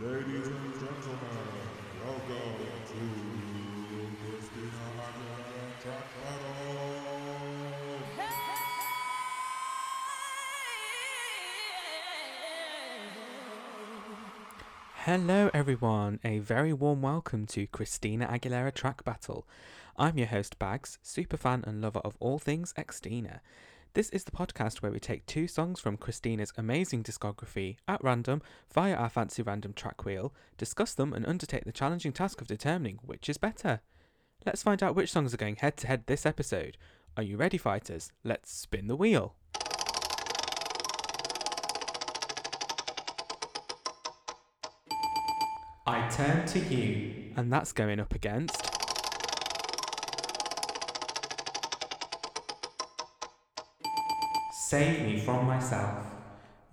[0.00, 1.20] Ladies and gentlemen,
[2.04, 2.98] welcome to
[4.24, 6.74] Christina Aguilera Track Battle.
[15.04, 16.18] Hello, everyone.
[16.24, 19.46] A very warm welcome to Christina Aguilera Track Battle.
[19.96, 23.38] I'm your host, Bags, super fan and lover of all things Xtina.
[23.94, 28.42] This is the podcast where we take two songs from Christina's amazing discography at random
[28.72, 32.98] via our fancy random track wheel, discuss them, and undertake the challenging task of determining
[33.02, 33.82] which is better.
[34.44, 36.76] Let's find out which songs are going head to head this episode.
[37.16, 38.10] Are you ready, fighters?
[38.24, 39.36] Let's spin the wheel.
[45.86, 47.32] I turn to you.
[47.36, 48.73] And that's going up against.
[54.66, 56.06] Save me from myself.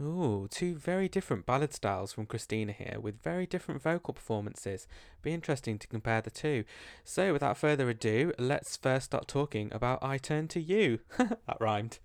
[0.02, 4.88] Ooh, two very different ballad styles from Christina here with very different vocal performances.
[5.22, 6.64] Be interesting to compare the two.
[7.04, 11.00] So, without further ado, let's first start talking about I Turn to You.
[11.18, 12.00] that rhymed.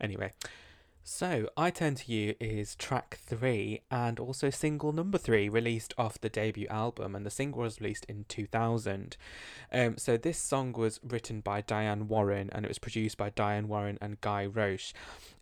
[0.00, 0.32] Anyway,
[1.06, 6.18] so, I Turn to You is track three and also single number three, released off
[6.18, 9.18] the debut album, and the single was released in 2000.
[9.70, 13.68] Um, so, this song was written by Diane Warren and it was produced by Diane
[13.68, 14.94] Warren and Guy Roche.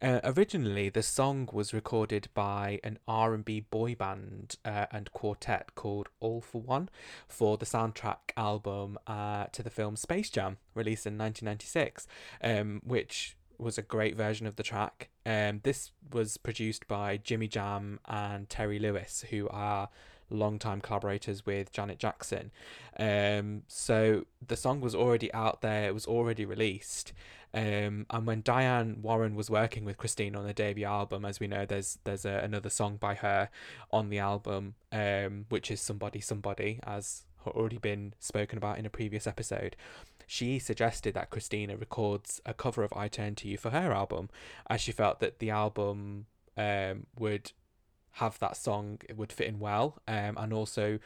[0.03, 6.09] Uh, originally, the song was recorded by an R&B boy band uh, and quartet called
[6.19, 6.89] All-4-One
[7.29, 12.09] for the soundtrack album uh, to the film Space Jam, released in 1996,
[12.43, 15.11] um, which was a great version of the track.
[15.25, 19.89] Um, this was produced by Jimmy Jam and Terry Lewis, who are
[20.31, 22.51] longtime collaborators with Janet Jackson.
[22.99, 27.13] Um, so the song was already out there, it was already released.
[27.55, 31.47] Um, and when Diane Warren was working with Christine on the debut album, as we
[31.47, 33.51] know, there's there's a, another song by her
[33.91, 38.91] on the album, um, which is Somebody Somebody, as already been spoken about in a
[38.91, 39.77] previous episode
[40.33, 44.31] she suggested that Christina records a cover of I Turn to You for her album,
[44.71, 46.25] as she felt that the album
[46.57, 47.53] um, would
[48.13, 50.99] have that song, it would fit in well, um, and also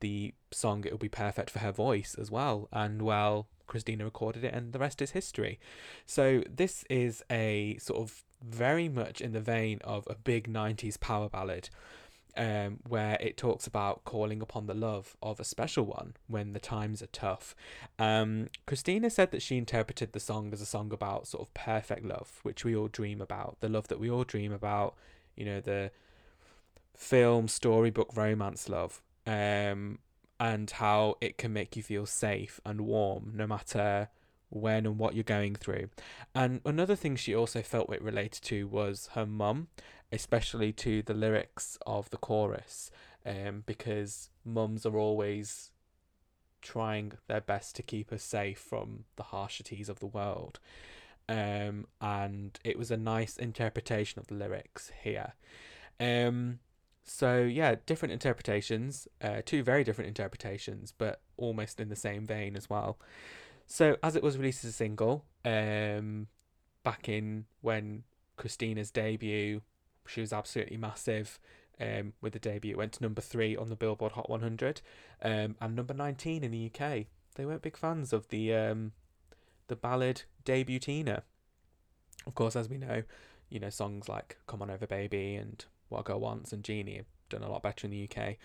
[0.00, 2.68] the song, it would be perfect for her voice as well.
[2.72, 5.60] And well, Christina recorded it, and the rest is history.
[6.04, 10.98] So, this is a sort of very much in the vein of a big 90s
[10.98, 11.68] power ballad
[12.36, 16.60] um, where it talks about calling upon the love of a special one when the
[16.60, 17.54] times are tough.
[17.98, 22.04] Um, Christina said that she interpreted the song as a song about sort of perfect
[22.04, 24.94] love, which we all dream about, the love that we all dream about,
[25.36, 25.90] you know, the
[26.96, 29.98] film, storybook, romance love, um,
[30.40, 34.08] and how it can make you feel safe and warm no matter
[34.52, 35.88] when and what you're going through.
[36.34, 39.68] And another thing she also felt it related to was her mum
[40.12, 42.90] especially to the lyrics of the chorus,
[43.24, 45.70] um, because mums are always
[46.60, 50.60] trying their best to keep us safe from the harshities of the world.
[51.28, 55.32] Um, and it was a nice interpretation of the lyrics here.
[55.98, 56.58] Um,
[57.04, 62.54] so yeah, different interpretations, uh, two very different interpretations, but almost in the same vein
[62.54, 62.98] as well.
[63.66, 66.28] So as it was released as a single, um,
[66.82, 68.04] back in when
[68.36, 69.62] Christina's debut
[70.06, 71.38] she was absolutely massive
[71.80, 72.72] um, with the debut.
[72.72, 74.80] It went to number three on the Billboard Hot 100
[75.22, 77.06] um, and number 19 in the UK.
[77.34, 78.92] They weren't big fans of the um,
[79.68, 81.22] the ballad Debutina.
[82.26, 83.02] Of course, as we know,
[83.48, 86.96] you know songs like "Come On Over, Baby" and "What a Girl Wants" and "Genie"
[86.96, 88.36] have done a lot better in the UK.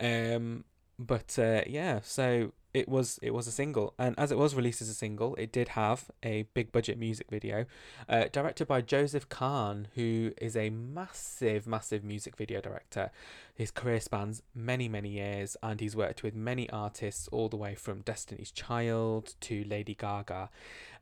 [0.00, 0.64] Um,
[0.98, 4.80] but uh, yeah, so it was it was a single, and as it was released
[4.80, 7.66] as a single, it did have a big budget music video,
[8.08, 13.10] uh, directed by Joseph Kahn, who is a massive, massive music video director.
[13.54, 17.74] His career spans many, many years, and he's worked with many artists all the way
[17.74, 20.50] from Destiny's Child to Lady Gaga.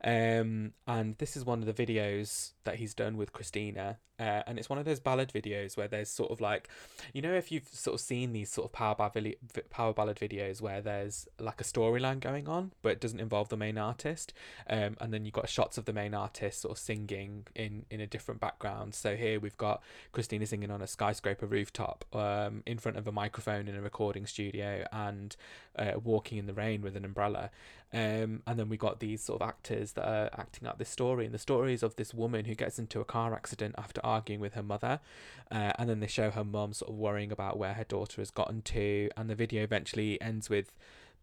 [0.03, 4.59] Um, and this is one of the videos that he's done with Christina, uh, and
[4.59, 6.67] it's one of those ballad videos where there's sort of like,
[7.13, 9.35] you know, if you've sort of seen these sort of power ballad
[9.69, 13.57] power ballad videos where there's like a storyline going on, but it doesn't involve the
[13.57, 14.33] main artist,
[14.69, 18.01] um, and then you've got shots of the main artist sort of singing in in
[18.01, 18.95] a different background.
[18.95, 23.11] So here we've got Christina singing on a skyscraper rooftop, um, in front of a
[23.11, 25.35] microphone in a recording studio, and
[25.77, 27.49] uh, walking in the rain with an umbrella,
[27.93, 31.25] um, and then we got these sort of actors that are acting out this story,
[31.25, 34.41] and the story is of this woman who gets into a car accident after arguing
[34.41, 34.99] with her mother,
[35.51, 38.31] uh, and then they show her mum sort of worrying about where her daughter has
[38.31, 40.71] gotten to, and the video eventually ends with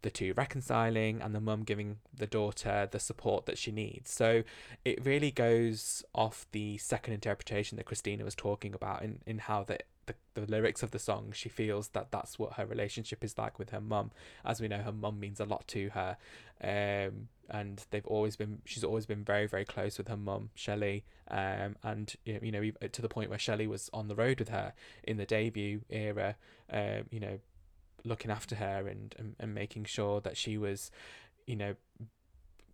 [0.01, 4.11] the two reconciling and the mum giving the daughter the support that she needs.
[4.11, 4.43] So
[4.85, 9.63] it really goes off the second interpretation that Christina was talking about in, in how
[9.63, 13.37] that the, the lyrics of the song, she feels that that's what her relationship is
[13.37, 14.11] like with her mum.
[14.43, 16.17] As we know, her mum means a lot to her,
[16.63, 18.61] um, and they've always been.
[18.65, 23.01] She's always been very, very close with her mum, Shelley, um, and you know, to
[23.01, 24.73] the point where Shelley was on the road with her
[25.03, 26.35] in the debut era.
[26.71, 27.39] Um, you know,
[28.07, 30.91] looking after her and, and and making sure that she was,
[31.45, 31.75] you know,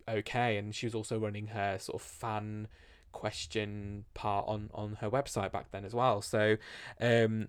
[0.07, 2.67] okay, and she was also running her sort of fan
[3.11, 6.21] question part on on her website back then as well.
[6.21, 6.57] So
[6.99, 7.47] um,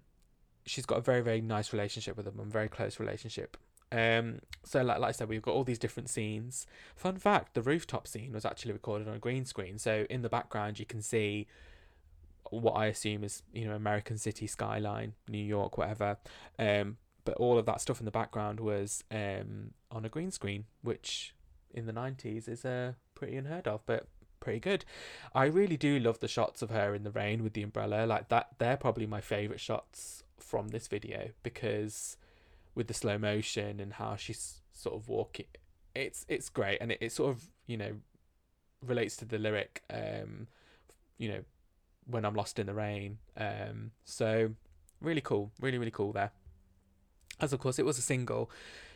[0.67, 3.57] she's got a very very nice relationship with them, a very close relationship.
[3.93, 6.67] Um, so like, like I said, we've got all these different scenes.
[6.97, 9.79] Fun fact: the rooftop scene was actually recorded on a green screen.
[9.79, 11.47] So in the background, you can see
[12.51, 16.19] what I assume is you know American city skyline, New York, whatever.
[16.59, 20.65] Um, but all of that stuff in the background was um, on a green screen,
[20.83, 21.35] which
[21.73, 23.81] in the 90s is uh, pretty unheard of.
[23.87, 24.07] But
[24.45, 24.85] pretty good.
[25.35, 28.07] I really do love the shots of her in the rain with the umbrella.
[28.07, 32.17] Like that, they're probably my favorite shots from this video because
[32.75, 35.47] with the slow motion and how she's sort of walking,
[35.95, 37.93] it's it's great and it, it sort of you know
[38.87, 39.83] relates to the lyric.
[39.91, 40.47] Um,
[41.17, 41.45] you know,
[42.07, 43.19] when I'm lost in the rain.
[43.37, 44.51] Um, so
[45.01, 46.33] really cool, really really cool there.
[47.41, 48.51] As of course it was a single.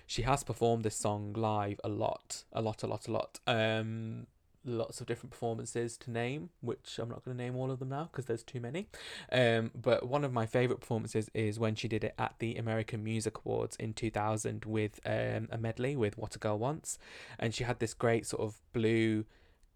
[0.06, 3.40] She has performed this song live a lot, a lot, a lot, a lot.
[3.46, 4.26] Um,
[4.64, 7.88] lots of different performances to name, which I'm not going to name all of them
[7.88, 8.86] now because there's too many.
[9.30, 13.02] Um, but one of my favorite performances is when she did it at the American
[13.02, 16.98] Music Awards in 2000 with um, a medley with What a Girl Wants,
[17.38, 19.24] and she had this great sort of blue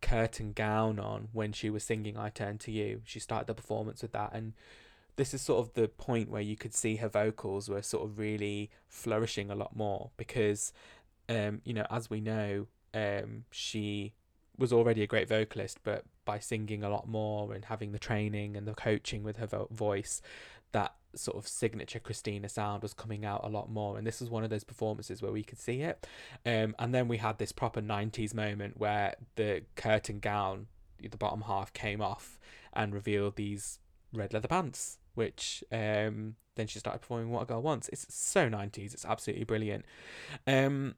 [0.01, 3.03] curtain gown on when she was singing I Turn to You.
[3.05, 4.53] She started the performance with that and
[5.17, 8.19] this is sort of the point where you could see her vocals were sort of
[8.19, 10.73] really flourishing a lot more because
[11.29, 14.13] um you know as we know um she
[14.59, 18.57] was already a great vocalist, but by singing a lot more and having the training
[18.57, 20.21] and the coaching with her vo- voice,
[20.73, 23.99] that sort of signature Christina sound was coming out a lot more.
[23.99, 26.07] And this was one of those performances where we could see it.
[26.47, 30.67] Um, and then we had this proper 90s moment where the curtain gown,
[30.99, 32.39] the bottom half, came off
[32.73, 33.79] and revealed these
[34.13, 37.89] red leather pants, which um, then she started performing What a Girl Wants.
[37.89, 39.85] It's so 90s, it's absolutely brilliant.
[40.47, 40.95] Um,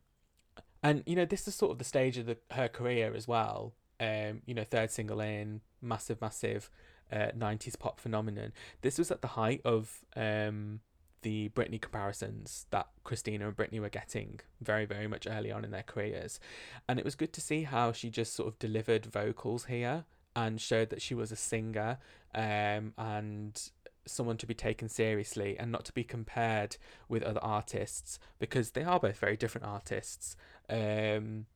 [0.84, 3.72] and you know this is sort of the stage of the, her career as well
[3.98, 6.70] um you know third single in massive massive
[7.10, 8.52] uh, 90s pop phenomenon
[8.82, 10.80] this was at the height of um
[11.22, 15.70] the Britney comparisons that Christina and Britney were getting very, very much early on in
[15.70, 16.38] their careers.
[16.86, 20.04] And it was good to see how she just sort of delivered vocals here
[20.36, 21.96] and showed that she was a singer
[22.34, 23.70] um, and
[24.06, 26.76] someone to be taken seriously and not to be compared
[27.08, 30.36] with other artists because they are both very different artists.
[30.68, 31.46] Um,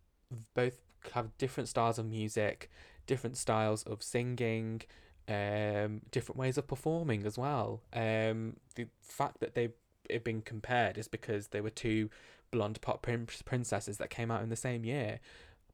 [0.55, 0.81] both
[1.13, 2.71] have different styles of music,
[3.07, 4.83] different styles of singing,
[5.29, 7.83] um, different ways of performing as well.
[7.93, 12.11] Um, the fact that they've been compared is because they were two
[12.51, 15.21] blonde pop prin- princesses that came out in the same year.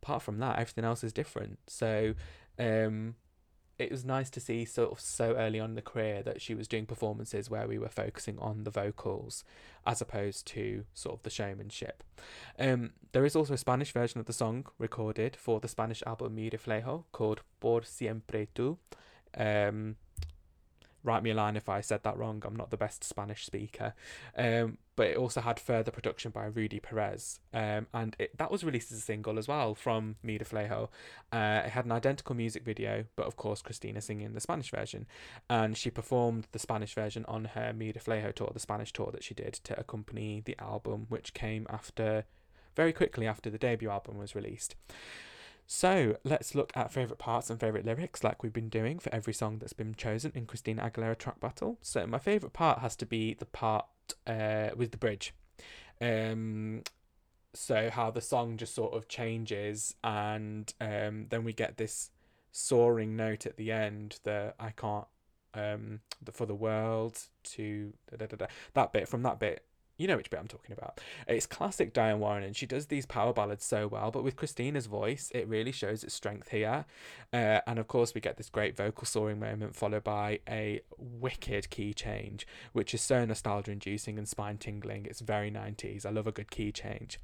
[0.02, 1.58] Apart from that, everything else is different.
[1.66, 2.14] So,
[2.58, 3.14] um,
[3.78, 6.54] it was nice to see sort of so early on in the career that she
[6.54, 9.44] was doing performances where we were focusing on the vocals
[9.86, 12.04] as opposed to sort of the showmanship.
[12.58, 16.36] Um, there is also a Spanish version of the song recorded for the Spanish album
[16.36, 18.78] Mi Reflejo called Por Siempre Tú.
[19.36, 19.96] Um,
[21.04, 22.42] write me a line if I said that wrong.
[22.44, 23.94] I'm not the best Spanish speaker.
[24.36, 27.40] Um, but it also had further production by Rudy Perez.
[27.52, 30.88] Um, and it, that was released as a single as well from Mi Reflejo.
[31.32, 35.06] Uh, it had an identical music video, but of course, Christina singing the Spanish version.
[35.50, 39.22] And she performed the Spanish version on her Mi Reflejo tour, the Spanish tour that
[39.22, 42.24] she did to accompany the album, which came after,
[42.74, 44.74] very quickly after the debut album was released.
[45.66, 49.32] So let's look at favourite parts and favourite lyrics, like we've been doing for every
[49.32, 51.78] song that's been chosen in Christina Aguilera track battle.
[51.80, 53.86] So my favourite part has to be the part
[54.26, 55.34] uh, with the bridge.
[56.00, 56.82] Um,
[57.54, 62.10] so how the song just sort of changes, and um, then we get this
[62.52, 64.18] soaring note at the end.
[64.24, 65.06] that I can't
[65.54, 69.64] um the, for the world to da, da, da, that bit from that bit
[69.96, 71.00] you know which bit I'm talking about.
[71.28, 74.10] It's classic Diane Warren, and she does these power ballads so well.
[74.10, 76.84] But with Christina's voice, it really shows its strength here.
[77.32, 81.70] Uh, and of course, we get this great vocal soaring moment, followed by a wicked
[81.70, 85.06] key change, which is so nostalgia inducing and spine tingling.
[85.06, 86.04] It's very 90s.
[86.04, 87.20] I love a good key change.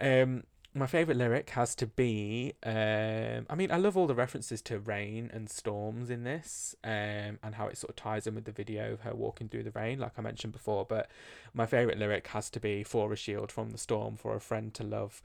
[0.00, 4.62] Um, my favorite lyric has to be um, i mean i love all the references
[4.62, 8.44] to rain and storms in this um, and how it sort of ties in with
[8.44, 11.10] the video of her walking through the rain like i mentioned before but
[11.52, 14.72] my favorite lyric has to be for a shield from the storm for a friend
[14.72, 15.22] to love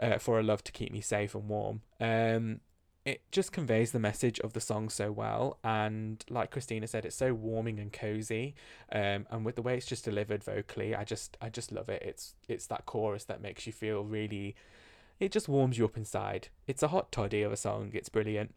[0.00, 1.82] uh, for a love to keep me safe and warm.
[2.00, 2.60] Um,
[3.04, 7.16] it just conveys the message of the song so well and like christina said it's
[7.16, 8.54] so warming and cozy
[8.92, 12.00] um, and with the way it's just delivered vocally i just i just love it.
[12.02, 14.54] It's it's that chorus that makes you feel really
[15.22, 18.54] it just warms you up inside it's a hot toddy of a song it's brilliant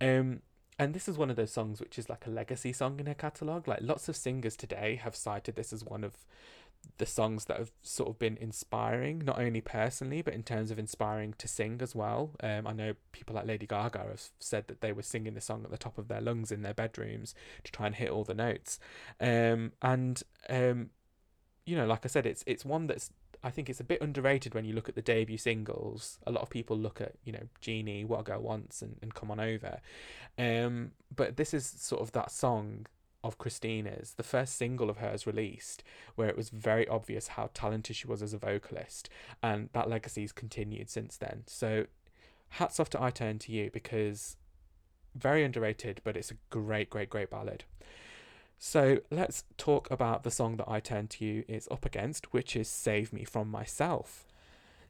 [0.00, 0.42] um
[0.78, 3.14] and this is one of those songs which is like a legacy song in her
[3.14, 6.16] catalogue like lots of singers today have cited this as one of
[6.98, 10.78] the songs that have sort of been inspiring, not only personally, but in terms of
[10.78, 12.30] inspiring to sing as well.
[12.42, 15.62] Um, I know people like Lady Gaga have said that they were singing the song
[15.64, 18.34] at the top of their lungs in their bedrooms to try and hit all the
[18.34, 18.78] notes.
[19.20, 20.90] Um, and um,
[21.64, 23.10] you know, like I said, it's it's one that's
[23.42, 26.18] I think it's a bit underrated when you look at the debut singles.
[26.26, 29.14] A lot of people look at, you know, Genie, What a Girl Wants and, and
[29.14, 29.80] Come On Over.
[30.38, 32.86] Um, but this is sort of that song
[33.22, 35.82] of Christina's, the first single of hers released,
[36.14, 39.10] where it was very obvious how talented she was as a vocalist,
[39.42, 41.44] and that legacy legacy's continued since then.
[41.46, 41.86] So,
[42.50, 44.36] hats off to I Turn to You because
[45.14, 47.64] very underrated, but it's a great, great, great ballad.
[48.62, 52.54] So let's talk about the song that I Turn to You is up against, which
[52.54, 54.26] is Save Me From Myself.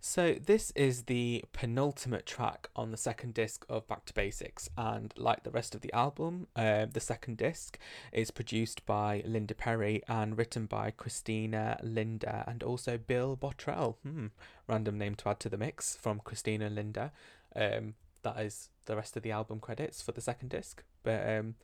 [0.00, 5.14] So, this is the penultimate track on the second disc of Back to Basics, and
[5.16, 7.78] like the rest of the album, uh, the second disc
[8.12, 13.98] is produced by Linda Perry and written by Christina, Linda, and also Bill Bottrell.
[14.02, 14.26] Hmm,
[14.66, 17.12] random name to add to the mix from Christina Linda.
[17.54, 21.54] Um, that is the rest of the album credits for the second disc, but um,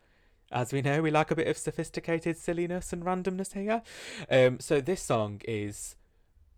[0.52, 3.82] as we know, we like a bit of sophisticated silliness and randomness here.
[4.30, 5.96] Um, so this song is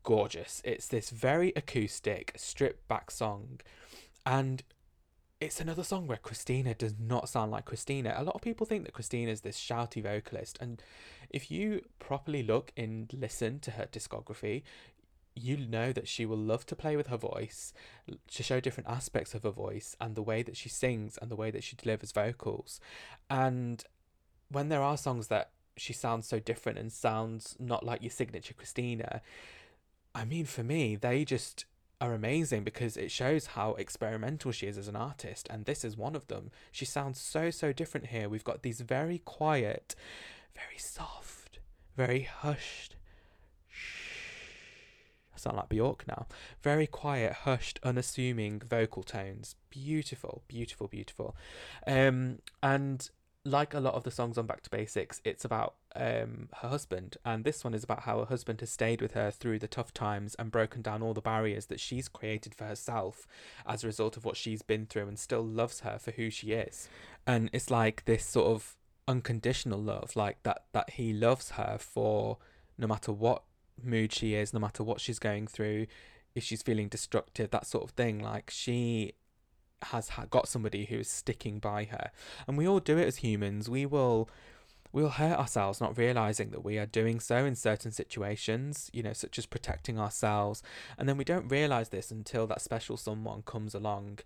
[0.02, 0.60] gorgeous.
[0.64, 3.60] It's this very acoustic, stripped back song.
[4.26, 4.62] And
[5.40, 8.14] it's another song where Christina does not sound like Christina.
[8.16, 10.58] A lot of people think that Christina is this shouty vocalist.
[10.60, 10.82] And
[11.30, 14.62] if you properly look and listen to her discography,
[15.38, 17.72] you know that she will love to play with her voice,
[18.30, 21.36] to show different aspects of her voice and the way that she sings and the
[21.36, 22.80] way that she delivers vocals.
[23.30, 23.82] And
[24.50, 28.54] when there are songs that she sounds so different and sounds not like your signature
[28.54, 29.22] Christina,
[30.14, 31.64] I mean, for me, they just
[32.00, 35.96] are amazing because it shows how experimental she is as an artist, and this is
[35.96, 36.50] one of them.
[36.70, 38.28] She sounds so, so different here.
[38.28, 39.94] We've got these very quiet,
[40.54, 41.58] very soft,
[41.96, 42.94] very hushed.
[45.38, 46.26] I sound like Bjork now.
[46.62, 49.54] Very quiet, hushed, unassuming vocal tones.
[49.70, 51.36] Beautiful, beautiful, beautiful.
[51.86, 53.08] Um, and
[53.44, 57.16] like a lot of the songs on Back to Basics, it's about um, her husband,
[57.24, 59.94] and this one is about how her husband has stayed with her through the tough
[59.94, 63.26] times and broken down all the barriers that she's created for herself
[63.64, 66.52] as a result of what she's been through, and still loves her for who she
[66.52, 66.88] is.
[67.26, 68.76] And it's like this sort of
[69.06, 72.38] unconditional love, like that that he loves her for
[72.76, 73.42] no matter what
[73.84, 75.86] mood she is, no matter what she's going through,
[76.34, 78.20] if she's feeling destructive, that sort of thing.
[78.20, 79.14] Like she
[79.82, 82.10] has got somebody who is sticking by her,
[82.46, 83.68] and we all do it as humans.
[83.68, 84.28] We will
[84.92, 89.12] we'll hurt ourselves not realizing that we are doing so in certain situations, you know,
[89.12, 90.62] such as protecting ourselves.
[90.96, 94.20] And then we don't realize this until that special someone comes along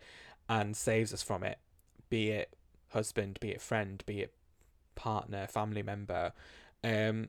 [0.48, 1.58] and saves us from it,
[2.08, 2.54] be it
[2.90, 4.32] husband, be it friend, be it
[4.94, 6.32] partner, family member.
[6.84, 7.28] Um,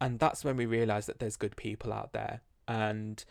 [0.00, 2.40] and that's when we realize that there's good people out there.
[2.68, 3.24] And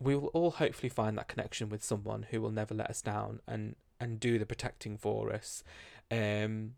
[0.00, 3.40] we will all hopefully find that connection with someone who will never let us down
[3.46, 5.62] and and do the protecting for us.
[6.10, 6.74] Um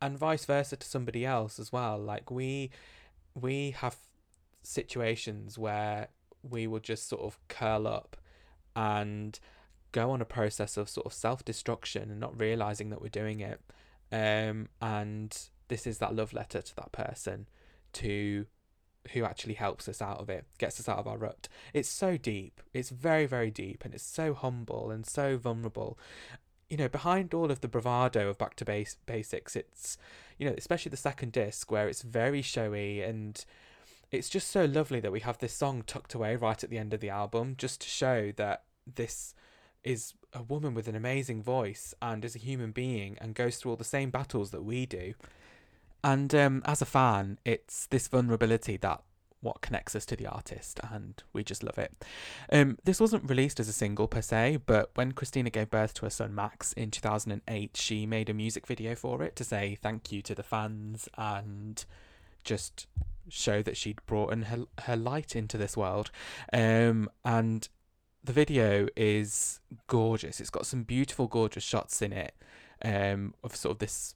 [0.00, 1.98] and vice versa to somebody else as well.
[1.98, 2.70] Like we
[3.34, 3.96] we have
[4.62, 6.08] situations where
[6.42, 8.16] we will just sort of curl up
[8.74, 9.38] and
[9.92, 13.60] go on a process of sort of self-destruction and not realizing that we're doing it.
[14.10, 15.36] Um and
[15.68, 17.46] this is that love letter to that person
[17.94, 18.46] to
[19.12, 21.48] who actually helps us out of it, gets us out of our rut.
[21.72, 22.60] It's so deep.
[22.72, 25.98] It's very, very deep, and it's so humble and so vulnerable.
[26.70, 29.98] You know, behind all of the bravado of Back to Basics, it's,
[30.38, 33.44] you know, especially the second disc where it's very showy and
[34.10, 36.94] it's just so lovely that we have this song tucked away right at the end
[36.94, 38.62] of the album just to show that
[38.94, 39.34] this
[39.84, 43.72] is a woman with an amazing voice and is a human being and goes through
[43.72, 45.14] all the same battles that we do.
[46.04, 49.02] And um, as a fan, it's this vulnerability that
[49.42, 51.92] what connects us to the artist, and we just love it.
[52.50, 56.06] Um, this wasn't released as a single per se, but when Christina gave birth to
[56.06, 60.12] her son Max in 2008, she made a music video for it to say thank
[60.12, 61.84] you to the fans and
[62.44, 62.86] just
[63.28, 66.10] show that she'd brought in her, her light into this world.
[66.52, 67.68] Um, and
[68.22, 70.40] the video is gorgeous.
[70.40, 72.34] It's got some beautiful, gorgeous shots in it
[72.84, 74.14] um, of sort of this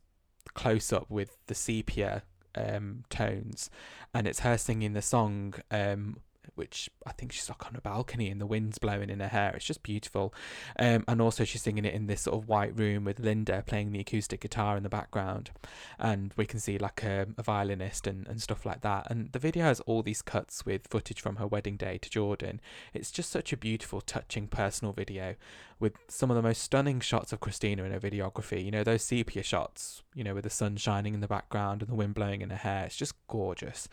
[0.55, 2.23] close up with the sepia
[2.55, 3.71] um, tones,
[4.15, 6.17] and it's her singing the song um,
[6.57, 9.53] which I think she's like on a balcony and the wind's blowing in her hair.
[9.55, 10.35] It's just beautiful.
[10.79, 13.93] Um, and also she's singing it in this sort of white room with Linda playing
[13.93, 15.51] the acoustic guitar in the background,
[15.99, 19.07] and we can see like a, a violinist and, and stuff like that.
[19.11, 22.61] And the video has all these cuts with footage from her wedding day to Jordan.
[22.93, 25.37] It's just such a beautiful, touching, personal video
[25.79, 28.65] with some of the most stunning shots of Christina in her videography.
[28.65, 31.91] You know, those sepia shots, you know, with the sun shining in the background and
[31.91, 32.87] the wind blowing in her hair.
[32.87, 33.89] It's just gorgeous.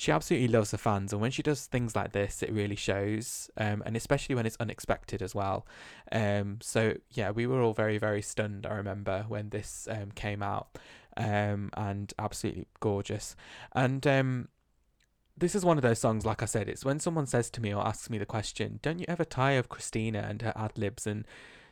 [0.00, 3.50] She absolutely loves the fans, and when she does things like this, it really shows,
[3.58, 5.66] um, and especially when it's unexpected as well.
[6.10, 10.42] Um, so, yeah, we were all very, very stunned, I remember, when this um, came
[10.42, 10.78] out,
[11.18, 13.36] um, and absolutely gorgeous.
[13.72, 14.48] And um,
[15.36, 17.74] this is one of those songs, like I said, it's when someone says to me
[17.74, 21.06] or asks me the question, don't you ever tire of Christina and her ad libs
[21.06, 21.26] and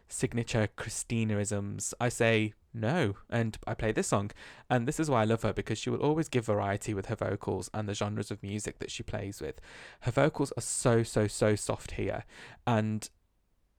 [0.06, 1.94] signature Christinaisms?
[1.98, 4.30] I say no, and I play this song.
[4.68, 7.16] And this is why I love her because she will always give variety with her
[7.16, 9.60] vocals and the genres of music that she plays with.
[10.00, 12.24] Her vocals are so, so, so soft here.
[12.66, 13.08] And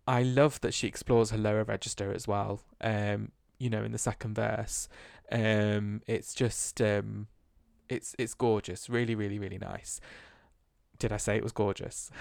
[0.08, 2.62] I love that she explores her lower register as well.
[2.82, 4.88] Um, you know, in the second verse.
[5.32, 7.28] Um, it's just um
[7.90, 10.00] it's it's gorgeous, really, really, really nice.
[10.98, 12.12] Did I say it was gorgeous?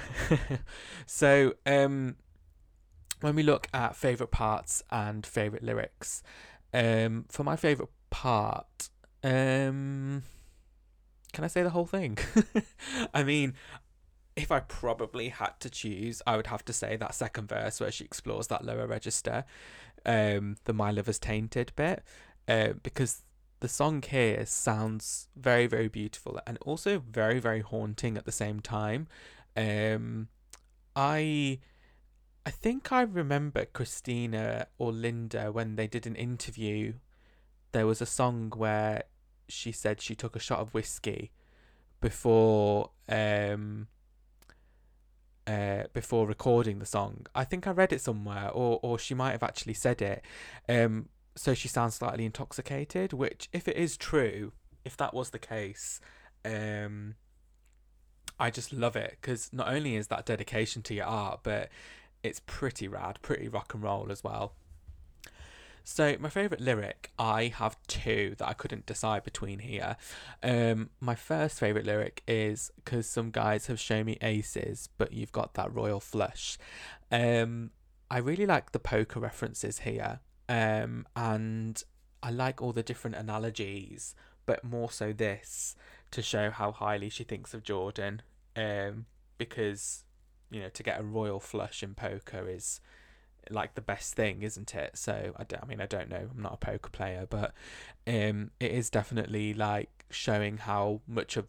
[1.07, 2.17] so, um,
[3.21, 6.23] when we look at favorite parts and favorite lyrics,
[6.73, 8.89] um, for my favorite part,
[9.23, 10.23] um,
[11.33, 12.19] can I say the whole thing?
[13.15, 13.55] I mean,
[14.37, 17.91] if I probably had to choose, I would have to say that second verse where
[17.91, 19.45] she explores that lower register,
[20.07, 22.03] um, the My Lover's Tainted bit,
[22.47, 23.23] uh, because
[23.61, 28.61] the song here sounds very very beautiful and also very very haunting at the same
[28.61, 29.09] time
[29.57, 30.29] um
[30.95, 31.59] i
[32.49, 36.95] i think i remember christina or linda when they did an interview
[37.73, 39.03] there was a song where
[39.49, 41.31] she said she took a shot of whiskey
[42.01, 43.87] before um
[45.47, 47.27] uh, before recording the song.
[47.35, 50.23] I think I read it somewhere, or or she might have actually said it.
[50.69, 54.53] Um, so she sounds slightly intoxicated, which, if it is true,
[54.85, 56.01] if that was the case,
[56.45, 57.15] um,
[58.39, 61.71] I just love it because not only is that dedication to your art, but
[62.29, 64.55] it's pretty rad, pretty rock and roll as well.
[65.83, 69.97] So my favourite lyric, I have two that I couldn't decide between here.
[70.43, 75.33] Um, my first favourite lyric is because some guys have shown me aces, but you've
[75.33, 76.59] got that royal flush.
[77.11, 77.71] Um,
[78.11, 80.21] I really like the poker references here.
[80.47, 81.83] Um, and
[82.23, 84.15] I like all the different analogies,
[84.45, 85.75] but more so this
[86.11, 88.21] to show how highly she thinks of Jordan.
[88.55, 89.07] Um,
[89.39, 90.05] because
[90.51, 92.81] you know to get a royal flush in poker is
[93.51, 94.97] like the best thing, isn't it?
[94.97, 97.55] So I, I mean I don't know, I'm not a poker player, but
[98.07, 101.47] um, it is definitely like showing how much of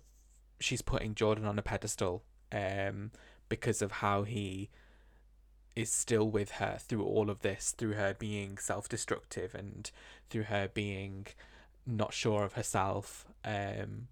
[0.59, 3.11] she's putting Jordan on a pedestal um,
[3.47, 4.69] because of how he
[5.75, 9.91] is still with her through all of this, through her being self destructive and
[10.29, 11.27] through her being
[11.85, 13.25] not sure of herself.
[13.45, 14.07] Um,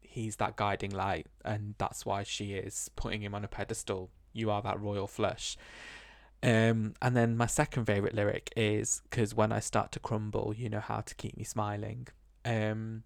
[0.00, 4.10] he's that guiding light, and that's why she is putting him on a pedestal.
[4.32, 5.56] You are that royal flush.
[6.42, 10.68] Um, and then my second favorite lyric is because when I start to crumble, you
[10.68, 12.08] know how to keep me smiling.
[12.44, 13.02] Um,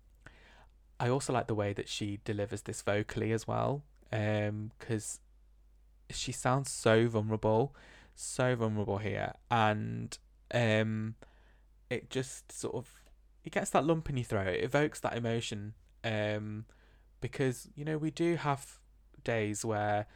[1.00, 6.30] I also like the way that she delivers this vocally as well, because um, she
[6.30, 7.74] sounds so vulnerable
[8.14, 10.16] so vulnerable here, and
[10.52, 11.14] um,
[11.90, 12.88] it just sort of
[13.44, 14.48] it gets that lump in your throat.
[14.48, 16.64] It evokes that emotion, um,
[17.20, 18.78] because you know we do have
[19.22, 20.06] days where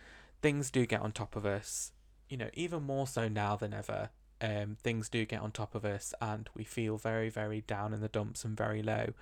[0.42, 1.92] things do get on top of us.
[2.29, 4.11] You know, even more so now than ever.
[4.40, 8.01] Um, things do get on top of us, and we feel very, very down in
[8.01, 9.14] the dumps and very low,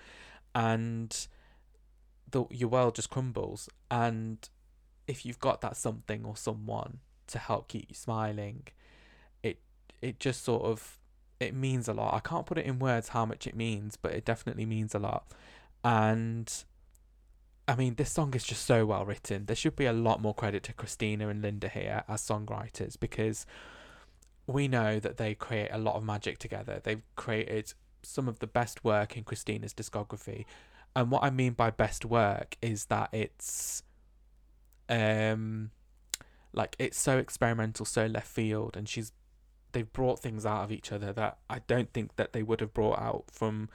[0.54, 1.26] and
[2.30, 3.68] the your world just crumbles.
[3.90, 4.46] And
[5.06, 6.98] if you've got that something or someone
[7.28, 8.64] to help keep you smiling.
[9.42, 9.58] It
[10.02, 10.98] it just sort of
[11.38, 12.14] it means a lot.
[12.14, 14.98] I can't put it in words how much it means, but it definitely means a
[14.98, 15.26] lot.
[15.84, 16.52] And
[17.68, 19.46] I mean, this song is just so well written.
[19.46, 23.44] There should be a lot more credit to Christina and Linda here as songwriters because
[24.46, 26.80] we know that they create a lot of magic together.
[26.82, 30.44] They've created some of the best work in Christina's discography.
[30.94, 33.82] And what I mean by best work is that it's
[34.88, 35.70] um
[36.52, 39.12] like it's so experimental, so left field, and she's
[39.72, 42.72] they've brought things out of each other that I don't think that they would have
[42.72, 43.68] brought out from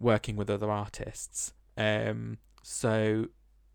[0.00, 1.54] working with other artists.
[1.76, 2.38] Um,
[2.70, 3.28] so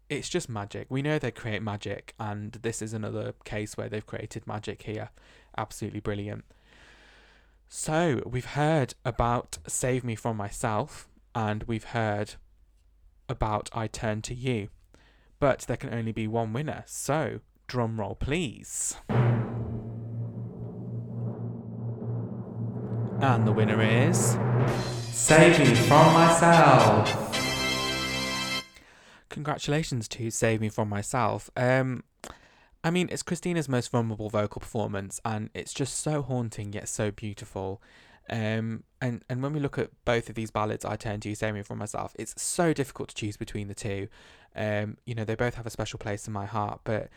[0.08, 0.86] it's just magic.
[0.88, 5.10] We know they create magic, and this is another case where they've created magic here.
[5.58, 6.46] Absolutely brilliant.
[7.68, 12.36] So we've heard about Save Me From Myself, and we've heard
[13.28, 14.70] about I Turn to You,
[15.40, 16.84] but there can only be one winner.
[16.86, 18.96] So Drum roll, please.
[23.20, 24.38] And the winner is.
[25.12, 27.33] Save Me From Myself.
[29.34, 31.50] Congratulations to Save Me From Myself.
[31.58, 32.04] Um,
[32.84, 37.10] I mean, it's Christina's most vulnerable vocal performance, and it's just so haunting yet so
[37.10, 37.82] beautiful.
[38.30, 41.34] Um, and and when we look at both of these ballads, I turn to you,
[41.34, 42.16] Save Me From Myself.
[42.20, 44.08] It's so difficult to choose between the two.
[44.56, 47.10] Um, you know, they both have a special place in my heart, but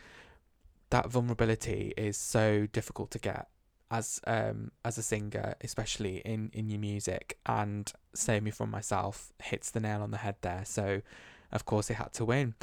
[0.89, 3.49] that vulnerability is so difficult to get
[3.91, 7.39] as um as a singer, especially in in your music.
[7.45, 10.63] And Save Me From Myself hits the nail on the head there.
[10.65, 11.03] So,
[11.53, 12.55] of course, it had to win.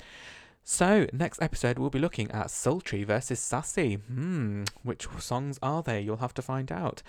[0.64, 3.96] So, next episode, we'll be looking at Sultry versus Sassy.
[3.96, 6.00] Hmm, which songs are they?
[6.00, 7.04] You'll have to find out.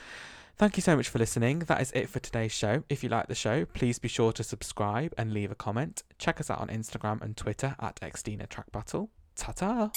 [0.57, 1.61] Thank you so much for listening.
[1.61, 2.85] That is it for today's show.
[2.89, 6.03] If you like the show, please be sure to subscribe and leave a comment.
[6.19, 9.11] Check us out on Instagram and Twitter at Xtina Track Battle.
[9.37, 9.91] Ta ta!